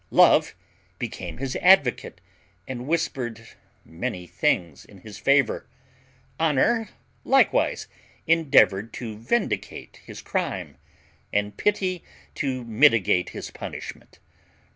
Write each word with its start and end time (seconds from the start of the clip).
Love 0.09 0.55
became 0.97 1.37
his 1.37 1.55
advocate, 1.57 2.21
and 2.67 2.87
whispered 2.87 3.49
many 3.85 4.25
things 4.25 4.83
in 4.83 4.97
his 5.01 5.19
favour. 5.19 5.67
Honour 6.39 6.89
likewise 7.23 7.87
endeavoured 8.25 8.93
to 8.93 9.15
vindicate 9.15 9.97
his 10.03 10.23
crime, 10.23 10.79
and 11.31 11.55
Pity 11.55 12.03
to 12.33 12.63
mitigate 12.65 13.29
his 13.29 13.51
punishment. 13.51 14.17